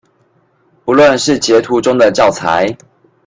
[0.85, 2.75] 無論是截圖中的教材